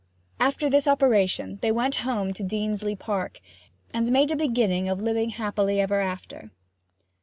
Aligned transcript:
After 0.39 0.67
this 0.67 0.87
operation 0.87 1.59
they 1.61 1.71
went 1.71 1.97
home 1.97 2.33
to 2.33 2.43
Deansleigh 2.43 2.97
Park, 2.97 3.39
and 3.93 4.11
made 4.11 4.31
a 4.31 4.35
beginning 4.35 4.89
of 4.89 4.99
living 5.03 5.29
happily 5.29 5.79
ever 5.79 5.99
after. 6.01 6.49